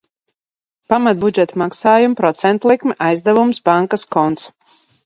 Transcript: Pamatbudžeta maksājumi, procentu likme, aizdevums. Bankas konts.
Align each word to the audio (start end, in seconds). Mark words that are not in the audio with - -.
Pamatbudžeta 0.93 1.59
maksājumi, 1.63 2.17
procentu 2.23 2.73
likme, 2.73 2.99
aizdevums. 3.11 3.65
Bankas 3.71 4.11
konts. 4.19 4.53